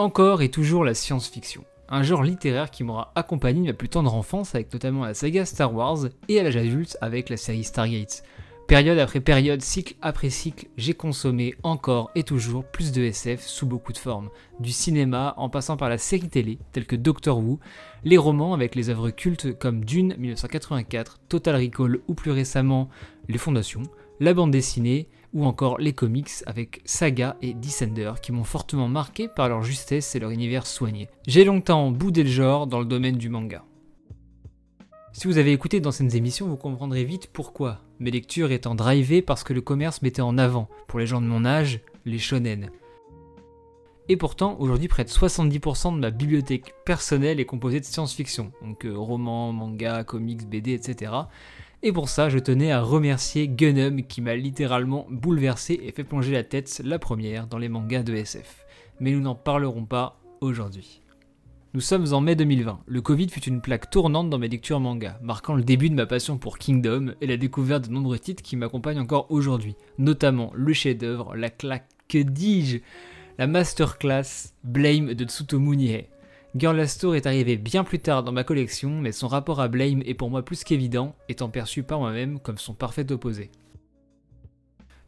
[0.00, 1.62] Encore et toujours la science-fiction.
[1.90, 5.44] Un genre littéraire qui m'aura accompagné de ma plus tendre enfance avec notamment la saga
[5.44, 8.22] Star Wars et à l'âge adulte avec la série Stargate.
[8.66, 13.66] Période après période, cycle après cycle, j'ai consommé encore et toujours plus de SF sous
[13.66, 14.30] beaucoup de formes.
[14.58, 17.60] Du cinéma en passant par la série télé, telle que Doctor Who,
[18.02, 22.88] les romans avec les œuvres cultes comme Dune 1984, Total Recall ou plus récemment
[23.28, 23.82] Les Fondations,
[24.20, 29.28] la bande dessinée ou encore les comics avec Saga et Descender qui m'ont fortement marqué
[29.28, 31.08] par leur justesse et leur univers soigné.
[31.26, 33.64] J'ai longtemps boudé le genre dans le domaine du manga.
[35.12, 37.80] Si vous avez écouté d'anciennes émissions, vous comprendrez vite pourquoi.
[37.98, 41.26] Mes lectures étant drivées parce que le commerce mettait en avant, pour les gens de
[41.26, 42.70] mon âge, les shonen.
[44.08, 48.84] Et pourtant, aujourd'hui, près de 70% de ma bibliothèque personnelle est composée de science-fiction, donc
[48.84, 51.12] euh, romans, mangas, comics, BD, etc.
[51.82, 56.32] Et pour ça, je tenais à remercier Gunham qui m'a littéralement bouleversé et fait plonger
[56.32, 58.66] la tête la première dans les mangas de SF.
[59.00, 61.00] Mais nous n'en parlerons pas aujourd'hui.
[61.72, 62.80] Nous sommes en mai 2020.
[62.86, 66.04] Le Covid fut une plaque tournante dans mes lectures manga, marquant le début de ma
[66.04, 70.74] passion pour Kingdom et la découverte de nombreux titres qui m'accompagnent encore aujourd'hui, notamment le
[70.74, 72.78] chef-d'œuvre, la claque, que dis-je,
[73.38, 76.10] la masterclass Blame de Tsutomu Nihei.
[76.56, 79.68] Girl Last Tour est arrivé bien plus tard dans ma collection, mais son rapport à
[79.68, 83.52] Blame est pour moi plus qu'évident, étant perçu par moi-même comme son parfait opposé.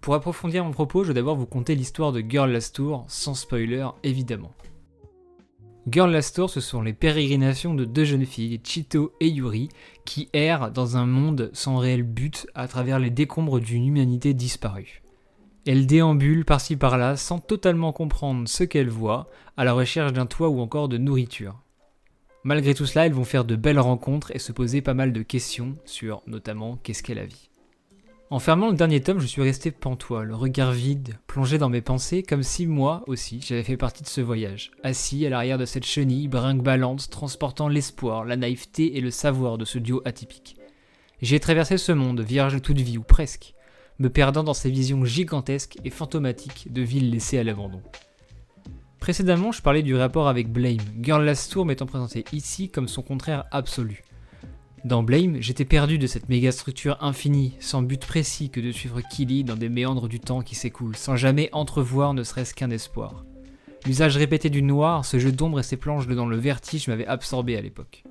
[0.00, 3.34] Pour approfondir mon propos, je vais d'abord vous conter l'histoire de Girl Last Tour, sans
[3.34, 4.52] spoiler évidemment.
[5.88, 9.68] Girl Last Tour, ce sont les pérégrinations de deux jeunes filles, Chito et Yuri,
[10.04, 15.02] qui errent dans un monde sans réel but à travers les décombres d'une humanité disparue.
[15.68, 20.48] Elles déambulent par-ci par-là sans totalement comprendre ce qu'elles voient, à la recherche d'un toit
[20.48, 21.60] ou encore de nourriture.
[22.42, 25.20] Malgré tout cela, elles vont faire de belles rencontres et se poser pas mal de
[25.20, 27.50] questions sur notamment qu'est-ce qu'est la vie.
[28.30, 31.82] En fermant le dernier tome, je suis resté pantois, le regard vide, plongé dans mes
[31.82, 35.66] pensées, comme si moi aussi j'avais fait partie de ce voyage, assis à l'arrière de
[35.66, 40.56] cette chenille brinque-ballante, transportant l'espoir, la naïveté et le savoir de ce duo atypique.
[41.20, 43.52] J'ai traversé ce monde, vierge de toute vie, ou presque,
[43.98, 47.82] me perdant dans ces visions gigantesques et fantomatiques de villes laissées à l'abandon.
[49.00, 53.02] Précédemment, je parlais du rapport avec Blame, Girl Last Tour m'étant présenté ici comme son
[53.02, 54.02] contraire absolu.
[54.84, 59.00] Dans Blame, j'étais perdu de cette méga structure infinie, sans but précis que de suivre
[59.00, 63.24] Killy dans des méandres du temps qui s'écoulent, sans jamais entrevoir ne serait-ce qu'un espoir.
[63.86, 67.56] L'usage répété du noir, ce jeu d'ombre et ces planches dans le vertige m'avaient absorbé
[67.56, 68.04] à l'époque.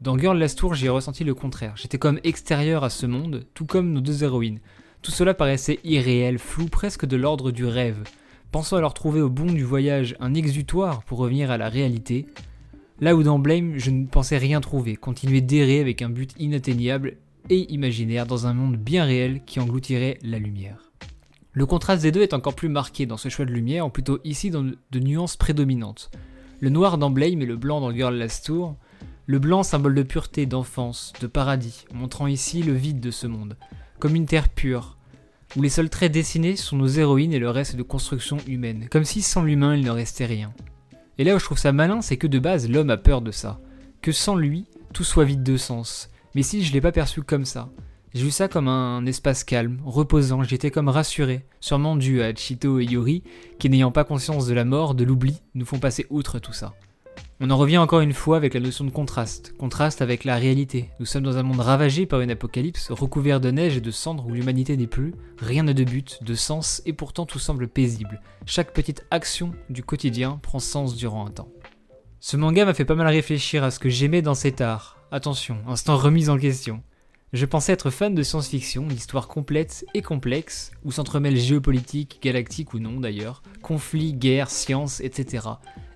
[0.00, 1.74] Dans Girl Last Tour, j'ai ressenti le contraire.
[1.76, 4.60] J'étais comme extérieur à ce monde, tout comme nos deux héroïnes.
[5.02, 8.02] Tout cela paraissait irréel, flou, presque de l'ordre du rêve.
[8.50, 12.26] Pensant leur trouver au bout du voyage un exutoire pour revenir à la réalité,
[13.00, 17.16] Là où dans Blame, je ne pensais rien trouver, continuer d'errer avec un but inatteignable
[17.48, 20.90] et imaginaire dans un monde bien réel qui engloutirait la lumière.
[21.52, 24.18] Le contraste des deux est encore plus marqué dans ce choix de lumière, ou plutôt
[24.24, 26.10] ici dans de nuances prédominantes.
[26.58, 28.74] Le noir dans Blame et le blanc dans Girl Last Tour,
[29.26, 33.56] le blanc symbole de pureté, d'enfance, de paradis, montrant ici le vide de ce monde,
[33.98, 34.96] comme une terre pure,
[35.56, 39.04] où les seuls traits dessinés sont nos héroïnes et le reste de construction humaine, comme
[39.04, 40.52] si sans l'humain il ne restait rien.
[41.18, 43.32] Et là où je trouve ça malin, c'est que de base, l'homme a peur de
[43.32, 43.60] ça.
[44.02, 46.10] Que sans lui, tout soit vide de sens.
[46.34, 47.70] Mais si je l'ai pas perçu comme ça.
[48.14, 52.80] J'ai vu ça comme un espace calme, reposant, j'étais comme rassuré, sûrement dû à Chito
[52.80, 53.22] et Yuri,
[53.58, 56.74] qui n'ayant pas conscience de la mort, de l'oubli, nous font passer outre tout ça.
[57.40, 60.90] On en revient encore une fois avec la notion de contraste, contraste avec la réalité.
[60.98, 64.26] Nous sommes dans un monde ravagé par une apocalypse, recouvert de neige et de cendres
[64.26, 68.20] où l'humanité n'est plus, rien n'a de but, de sens, et pourtant tout semble paisible.
[68.44, 71.48] Chaque petite action du quotidien prend sens durant un temps.
[72.18, 74.98] Ce manga m'a fait pas mal réfléchir à ce que j'aimais dans cet art.
[75.12, 76.82] Attention, instant remise en question.
[77.32, 82.80] Je pensais être fan de science-fiction, d'histoires complètes et complexes, où s'entremêlent géopolitique, galactique ou
[82.80, 85.46] non d'ailleurs, conflits, guerres, sciences, etc.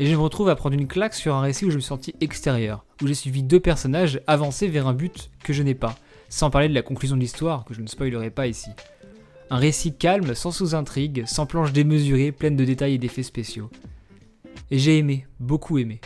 [0.00, 2.14] Et je me retrouve à prendre une claque sur un récit où je me sentis
[2.20, 5.96] extérieur, où j'ai suivi deux personnages avancer vers un but que je n'ai pas,
[6.28, 8.70] sans parler de la conclusion de l'histoire, que je ne spoilerai pas ici.
[9.50, 13.70] Un récit calme, sans sous-intrigue, sans planche démesurée, pleine de détails et d'effets spéciaux.
[14.70, 16.00] Et j'ai aimé, beaucoup aimé.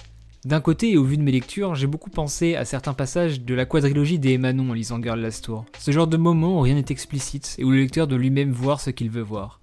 [0.45, 3.67] D'un côté, au vu de mes lectures, j'ai beaucoup pensé à certains passages de la
[3.67, 5.67] quadrilogie des Manon en lisant Girl Last Tour.
[5.79, 8.81] Ce genre de moment où rien n'est explicite et où le lecteur doit lui-même voir
[8.81, 9.61] ce qu'il veut voir.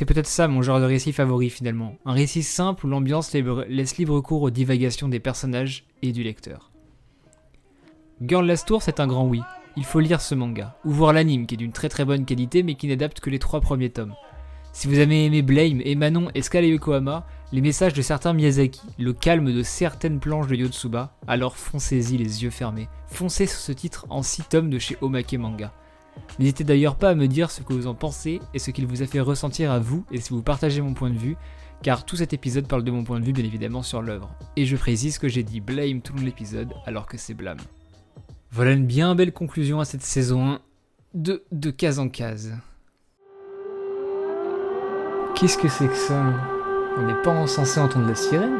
[0.00, 1.94] C'est peut-être ça mon genre de récit favori finalement.
[2.06, 6.70] Un récit simple où l'ambiance laisse libre cours aux divagations des personnages et du lecteur.
[8.22, 9.42] Girl Last Tour, c'est un grand oui.
[9.76, 12.62] Il faut lire ce manga, ou voir l'anime qui est d'une très très bonne qualité
[12.62, 14.14] mais qui n'adapte que les trois premiers tomes.
[14.72, 18.80] Si vous avez aimé Blame et Manon et et Yokohama, les messages de certains Miyazaki,
[18.98, 22.88] le calme de certaines planches de Yotsuba, alors foncez-y les yeux fermés.
[23.08, 25.74] Foncez sur ce titre en 6 tomes de chez Omake Manga.
[26.38, 29.02] N'hésitez d'ailleurs pas à me dire ce que vous en pensez et ce qu'il vous
[29.02, 31.36] a fait ressentir à vous et si vous partagez mon point de vue,
[31.82, 34.34] car tout cet épisode parle de mon point de vue bien évidemment sur l'œuvre.
[34.56, 37.58] Et je précise que j'ai dit blame tout l'épisode alors que c'est blâme.
[38.50, 40.60] Voilà une bien belle conclusion à cette saison 1
[41.14, 42.54] de, de case en case.
[45.34, 46.22] Qu'est-ce que c'est que ça
[46.98, 48.58] On n'est pas censé entendre la sirène?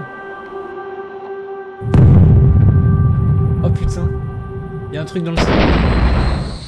[3.63, 4.09] Oh putain,
[4.89, 6.61] il y a un truc dans le ciel.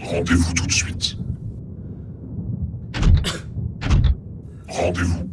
[0.00, 1.16] Rendez-vous tout de suite.
[4.74, 5.30] Rendez-vous.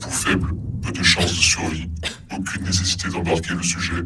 [0.00, 1.90] Vous faible, peu de chances de survie,
[2.32, 4.04] aucune nécessité d'embarquer le sujet